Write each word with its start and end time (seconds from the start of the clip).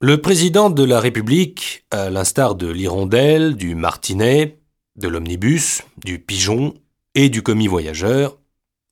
Le 0.00 0.20
président 0.20 0.70
de 0.70 0.84
la 0.84 1.00
République, 1.00 1.84
à 1.90 2.08
l'instar 2.08 2.54
de 2.54 2.68
l'hirondelle, 2.68 3.56
du 3.56 3.74
martinet, 3.74 4.60
de 4.94 5.08
l'omnibus, 5.08 5.82
du 5.96 6.20
pigeon 6.20 6.74
et 7.16 7.28
du 7.28 7.42
commis 7.42 7.66
voyageur, 7.66 8.38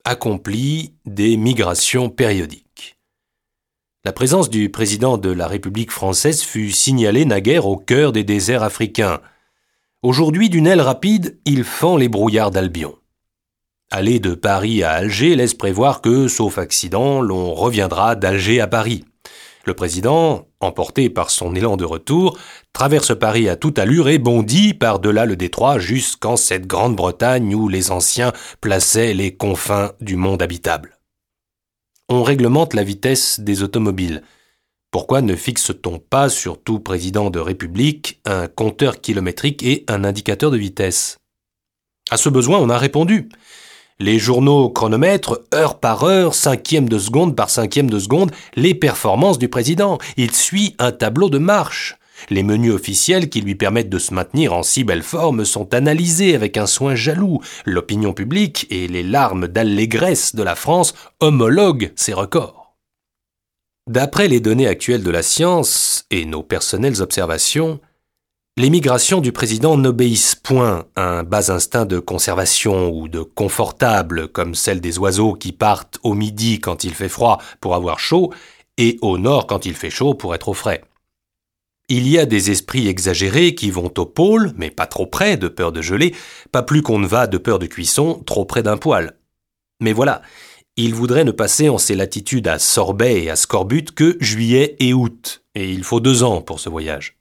accomplit 0.04 0.95
des 1.04 1.37
migrations 1.37 2.11
périodiques. 2.11 2.98
La 4.04 4.12
présence 4.12 4.50
du 4.50 4.69
président 4.69 5.16
de 5.16 5.30
la 5.30 5.46
République 5.46 5.92
française 5.92 6.42
fut 6.42 6.72
signalée 6.72 7.25
naguère 7.25 7.66
au 7.66 7.77
cœur 7.77 8.11
des 8.11 8.25
déserts 8.25 8.64
africains. 8.64 9.20
Aujourd'hui, 10.02 10.50
d'une 10.50 10.66
aile 10.66 10.80
rapide, 10.80 11.38
il 11.45 11.62
fend 11.62 11.96
les 11.96 12.09
brouillards 12.09 12.50
d'Albion. 12.50 12.96
Aller 13.93 14.18
de 14.18 14.34
Paris 14.34 14.82
à 14.82 14.91
Alger 14.95 15.36
laisse 15.36 15.54
prévoir 15.54 16.00
que, 16.00 16.27
sauf 16.27 16.59
accident, 16.59 17.20
l'on 17.20 17.54
reviendra 17.54 18.16
d'Alger 18.16 18.61
à 18.61 18.66
Paris. 18.66 19.04
Le 19.67 19.75
président, 19.75 20.46
emporté 20.61 21.11
par 21.11 21.30
son 21.30 21.57
élan 21.57 21.77
de 21.77 21.85
retour, 21.85 22.39
traverse 22.73 23.18
Paris 23.18 23.49
à 23.49 23.57
toute 23.57 23.81
allure 23.81 24.09
et 24.09 24.18
bondit 24.18 24.75
par-delà 24.75 25.27
le 25.27 25.35
détroit 25.35 25.81
jusqu'en 25.81 26.36
cette 26.36 26.68
Grande-Bretagne 26.68 27.53
où 27.53 27.68
les 27.68 27.90
anciens 27.90 28.32
plaçaient 28.61 29.13
les 29.13 29.37
confins 29.37 29.90
du 30.00 30.14
monde 30.14 30.40
habitable. 30.40 30.96
On 32.09 32.23
réglemente 32.23 32.75
la 32.75 32.84
vitesse 32.84 33.41
des 33.41 33.64
automobiles. 33.64 34.23
Pourquoi 34.92 35.20
ne 35.20 35.34
fixe-t-on 35.34 35.98
pas 35.98 36.28
sur 36.28 36.62
tout 36.62 36.78
président 36.78 37.31
de 37.31 37.41
République 37.41 38.20
un 38.25 38.47
compteur 38.47 39.01
kilométrique 39.01 39.64
et 39.64 39.84
un 39.89 40.05
indicateur 40.05 40.53
de 40.53 40.59
vitesse? 40.59 41.19
À 42.09 42.17
ce 42.17 42.28
besoin, 42.28 42.61
on 42.61 42.70
a 42.70 42.78
répondu. 42.78 43.28
Les 43.98 44.19
journaux 44.19 44.69
chronomètrent 44.69 45.41
heure 45.55 45.81
par 45.81 46.05
heure, 46.05 46.34
cinquième 46.34 46.87
de 46.87 46.98
seconde 46.98 47.34
par 47.34 47.48
cinquième 47.48 47.89
de 47.89 47.98
seconde, 47.98 48.31
les 48.55 48.75
performances 48.75 49.39
du 49.39 49.48
président. 49.48 49.97
Il 50.19 50.34
suit 50.34 50.77
un 50.78 50.92
tableau 50.92 51.31
de 51.31 51.39
marche. 51.39 51.97
Les 52.28 52.42
menus 52.42 52.75
officiels 52.75 53.31
qui 53.31 53.41
lui 53.41 53.55
permettent 53.55 53.89
de 53.89 53.98
se 53.98 54.12
maintenir 54.12 54.53
en 54.53 54.62
si 54.62 54.84
belle 54.84 55.03
forme 55.03 55.47
sont 55.47 55.73
analysés 55.73 56.35
avec 56.35 56.59
un 56.59 56.67
soin 56.67 56.95
jaloux. 56.95 57.41
L'opinion 57.65 58.12
publique 58.12 58.67
et 58.69 58.87
les 58.87 59.03
larmes 59.03 59.48
d'allégresse 59.48 60.35
de 60.35 60.42
la 60.42 60.57
France 60.57 60.92
homologuent 61.20 61.92
ces 61.97 62.13
records. 62.13 62.75
D'après 63.89 64.29
les 64.29 64.41
données 64.41 64.67
actuelles 64.67 65.05
de 65.05 65.11
la 65.11 65.23
science 65.23 66.05
et 66.11 66.27
nos 66.27 66.42
personnelles 66.42 67.01
observations, 67.01 67.81
les 68.59 68.71
migrations 68.71 69.21
du 69.21 69.33
président 69.33 69.77
n'obéissent 69.77 70.35
point 70.35 70.87
à 70.97 71.19
un 71.19 71.23
bas 71.25 71.53
instinct 71.53 71.85
de 71.85 71.99
conservation 71.99 72.89
ou 72.89 73.07
de 73.07 73.21
confortable 73.21 74.29
comme 74.29 74.55
celle 74.55 74.81
des 74.81 74.98
oiseaux 74.98 75.35
qui 75.35 75.53
partent 75.53 75.98
au 76.03 76.15
midi 76.15 76.59
quand 76.59 76.83
il 76.83 76.95
fait 76.95 77.11
froid 77.11 77.39
pour 77.61 77.75
avoir 77.75 78.01
chaud 78.01 78.33
et 78.79 78.97
au 79.03 79.19
nord 79.19 79.47
quand 79.47 79.67
il 79.67 79.75
fait 79.75 79.91
chaud 79.91 80.15
pour 80.15 80.35
être 80.35 80.48
au 80.48 80.55
frais. 80.55 80.83
Il 81.91 82.09
y 82.09 82.19
a 82.19 82.25
des 82.25 82.51
esprits 82.51 82.89
exagérés 82.89 83.55
qui 83.55 83.71
vont 83.71 83.93
au 83.98 84.07
pôle, 84.07 84.53
mais 84.57 84.70
pas 84.70 84.87
trop 84.87 85.07
près 85.07 85.37
de 85.37 85.48
peur 85.48 85.70
de 85.70 85.83
geler, 85.83 86.15
pas 86.51 86.63
plus 86.63 86.81
qu'on 86.81 86.98
ne 86.98 87.07
va 87.07 87.27
de 87.27 87.39
peur 87.39 87.59
de 87.59 87.67
cuisson 87.67 88.23
trop 88.25 88.47
près 88.47 88.63
d'un 88.63 88.79
poêle. 88.79 89.19
Mais 89.81 89.93
voilà, 89.93 90.23
il 90.77 90.95
voudrait 90.95 91.25
ne 91.25 91.31
passer 91.31 91.69
en 91.69 91.77
ces 91.77 91.95
latitudes 91.95 92.48
à 92.48 92.59
Sorbet 92.59 93.23
et 93.23 93.31
à 93.31 93.37
Scorbut 93.37 93.93
que 93.95 94.17
juillet 94.19 94.77
et 94.81 94.95
août, 94.95 95.45
et 95.55 95.70
il 95.70 95.85
faut 95.85 96.01
deux 96.01 96.23
ans 96.23 96.41
pour 96.41 96.59
ce 96.59 96.70
voyage. 96.70 97.16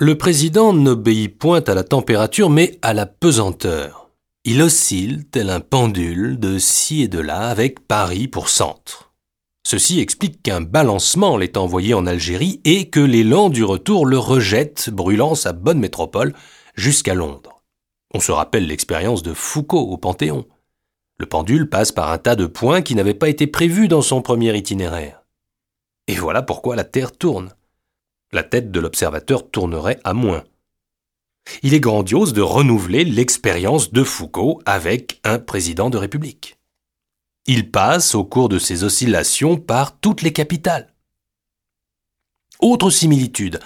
Le 0.00 0.18
président 0.18 0.72
n'obéit 0.72 1.38
point 1.38 1.62
à 1.62 1.72
la 1.72 1.84
température, 1.84 2.50
mais 2.50 2.80
à 2.82 2.94
la 2.94 3.06
pesanteur. 3.06 4.10
Il 4.44 4.60
oscille 4.60 5.24
tel 5.30 5.50
un 5.50 5.60
pendule 5.60 6.40
de 6.40 6.58
ci 6.58 7.02
et 7.02 7.08
de 7.08 7.20
là 7.20 7.48
avec 7.48 7.86
Paris 7.86 8.26
pour 8.26 8.48
centre. 8.48 9.12
Ceci 9.64 10.00
explique 10.00 10.42
qu'un 10.42 10.62
balancement 10.62 11.36
l'est 11.36 11.56
envoyé 11.56 11.94
en 11.94 12.08
Algérie 12.08 12.60
et 12.64 12.90
que 12.90 12.98
l'élan 12.98 13.50
du 13.50 13.62
retour 13.62 14.04
le 14.04 14.18
rejette, 14.18 14.90
brûlant 14.90 15.36
sa 15.36 15.52
bonne 15.52 15.78
métropole, 15.78 16.34
jusqu'à 16.74 17.14
Londres. 17.14 17.62
On 18.12 18.18
se 18.18 18.32
rappelle 18.32 18.66
l'expérience 18.66 19.22
de 19.22 19.32
Foucault 19.32 19.78
au 19.78 19.96
Panthéon. 19.96 20.44
Le 21.18 21.26
pendule 21.26 21.70
passe 21.70 21.92
par 21.92 22.10
un 22.10 22.18
tas 22.18 22.34
de 22.34 22.46
points 22.46 22.82
qui 22.82 22.96
n'avaient 22.96 23.14
pas 23.14 23.28
été 23.28 23.46
prévus 23.46 23.86
dans 23.86 24.02
son 24.02 24.22
premier 24.22 24.56
itinéraire. 24.56 25.22
Et 26.08 26.16
voilà 26.16 26.42
pourquoi 26.42 26.74
la 26.74 26.84
Terre 26.84 27.12
tourne 27.12 27.54
la 28.34 28.42
tête 28.42 28.70
de 28.70 28.80
l'observateur 28.80 29.50
tournerait 29.50 30.00
à 30.04 30.12
moins. 30.12 30.44
Il 31.62 31.72
est 31.72 31.80
grandiose 31.80 32.32
de 32.32 32.42
renouveler 32.42 33.04
l'expérience 33.04 33.92
de 33.92 34.02
Foucault 34.02 34.60
avec 34.66 35.20
un 35.24 35.38
président 35.38 35.88
de 35.88 35.98
République. 35.98 36.58
Il 37.46 37.70
passe 37.70 38.14
au 38.14 38.24
cours 38.24 38.48
de 38.48 38.58
ces 38.58 38.84
oscillations 38.84 39.56
par 39.56 40.00
toutes 40.00 40.22
les 40.22 40.32
capitales. 40.32 40.92
Autre 42.60 42.90
similitude, 42.90 43.60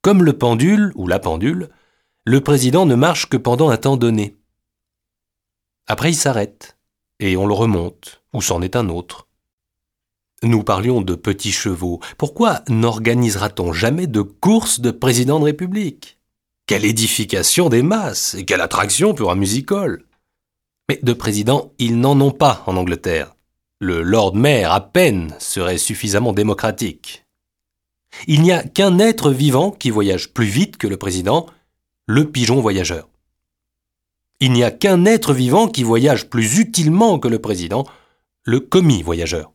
comme 0.00 0.22
le 0.22 0.38
pendule 0.38 0.92
ou 0.94 1.06
la 1.06 1.18
pendule, 1.18 1.68
le 2.24 2.40
président 2.40 2.86
ne 2.86 2.94
marche 2.94 3.28
que 3.28 3.36
pendant 3.36 3.70
un 3.70 3.76
temps 3.76 3.96
donné. 3.96 4.36
Après 5.86 6.10
il 6.10 6.14
s'arrête, 6.14 6.78
et 7.20 7.36
on 7.36 7.46
le 7.46 7.54
remonte, 7.54 8.22
ou 8.32 8.40
c'en 8.40 8.62
est 8.62 8.76
un 8.76 8.88
autre. 8.88 9.28
Nous 10.44 10.62
parlions 10.62 11.00
de 11.00 11.14
petits 11.14 11.52
chevaux. 11.52 12.00
Pourquoi 12.18 12.60
n'organisera-t-on 12.68 13.72
jamais 13.72 14.06
de 14.06 14.20
course 14.20 14.80
de 14.80 14.90
président 14.90 15.40
de 15.40 15.46
République? 15.46 16.18
Quelle 16.66 16.84
édification 16.84 17.70
des 17.70 17.82
masses 17.82 18.34
et 18.34 18.44
quelle 18.44 18.60
attraction 18.60 19.14
pour 19.14 19.30
un 19.30 19.36
music-hall 19.36 20.04
Mais 20.90 21.00
de 21.02 21.12
président, 21.14 21.72
ils 21.78 21.98
n'en 21.98 22.20
ont 22.20 22.30
pas 22.30 22.62
en 22.66 22.76
Angleterre. 22.76 23.34
Le 23.80 24.02
Lord 24.02 24.36
Mayor 24.36 24.72
à 24.72 24.82
peine 24.82 25.34
serait 25.38 25.78
suffisamment 25.78 26.34
démocratique. 26.34 27.24
Il 28.26 28.42
n'y 28.42 28.52
a 28.52 28.62
qu'un 28.62 28.98
être 28.98 29.30
vivant 29.30 29.70
qui 29.70 29.88
voyage 29.88 30.28
plus 30.34 30.44
vite 30.44 30.76
que 30.76 30.86
le 30.86 30.98
président, 30.98 31.46
le 32.06 32.30
pigeon 32.30 32.60
voyageur. 32.60 33.08
Il 34.40 34.52
n'y 34.52 34.62
a 34.62 34.70
qu'un 34.70 35.06
être 35.06 35.32
vivant 35.32 35.68
qui 35.68 35.84
voyage 35.84 36.28
plus 36.28 36.58
utilement 36.58 37.18
que 37.18 37.28
le 37.28 37.38
président, 37.38 37.86
le 38.42 38.60
commis 38.60 39.02
voyageur. 39.02 39.53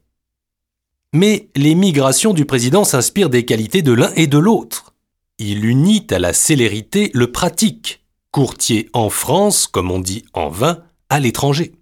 Mais 1.13 1.49
les 1.55 1.73
migrations 1.73 2.33
du 2.33 2.45
président 2.45 2.83
s'inspirent 2.83 3.29
des 3.29 3.43
qualités 3.43 3.81
de 3.81 3.93
l'un 3.93 4.11
et 4.15 4.27
de 4.27 4.37
l'autre. 4.37 4.93
Il 5.39 5.65
unit 5.65 6.05
à 6.11 6.19
la 6.19 6.33
célérité 6.33 7.09
le 7.13 7.31
pratique, 7.31 8.03
courtier 8.31 8.89
en 8.93 9.09
France, 9.09 9.67
comme 9.67 9.89
on 9.89 9.99
dit 9.99 10.25
en 10.33 10.49
vain, 10.49 10.83
à 11.09 11.19
l'étranger. 11.19 11.73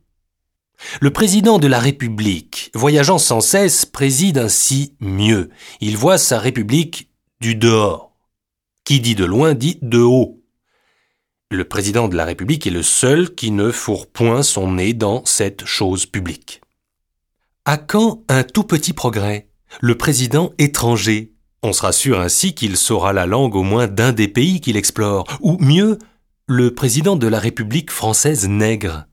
Le 1.01 1.11
président 1.11 1.59
de 1.59 1.67
la 1.67 1.79
République, 1.79 2.71
voyageant 2.73 3.17
sans 3.17 3.41
cesse, 3.41 3.85
préside 3.85 4.38
ainsi 4.38 4.93
mieux. 4.99 5.49
Il 5.81 5.97
voit 5.97 6.17
sa 6.17 6.39
République 6.39 7.09
du 7.41 7.55
dehors. 7.55 8.15
Qui 8.85 9.01
dit 9.01 9.15
de 9.15 9.25
loin 9.25 9.55
dit 9.55 9.79
de 9.81 9.99
haut. 9.99 10.41
Le 11.49 11.65
président 11.65 12.07
de 12.07 12.15
la 12.15 12.25
République 12.25 12.67
est 12.67 12.71
le 12.71 12.83
seul 12.83 13.33
qui 13.33 13.51
ne 13.51 13.71
fourre 13.71 14.07
point 14.07 14.44
son 14.44 14.73
nez 14.73 14.94
dans 14.94 15.25
cette 15.25 15.65
chose 15.65 16.05
publique. 16.05 16.61
À 17.69 17.75
quand 17.75 18.23
un 18.29 18.44
tout 18.44 18.63
petit 18.63 18.94
progrès? 18.94 19.50
Le 19.81 19.97
président 19.97 20.53
étranger. 20.57 21.33
On 21.63 21.73
sera 21.73 21.91
sûr 21.91 22.22
ainsi 22.22 22.55
qu'il 22.55 22.78
saura 22.78 23.11
la 23.11 23.25
langue 23.25 23.55
au 23.55 23.63
moins 23.63 23.88
d'un 23.88 24.13
des 24.13 24.29
pays 24.29 24.61
qu'il 24.61 24.78
explore, 24.78 25.25
ou 25.41 25.57
mieux, 25.59 25.97
le 26.47 26.73
président 26.73 27.17
de 27.17 27.27
la 27.27 27.39
République 27.39 27.91
française 27.91 28.47
nègre. 28.47 29.07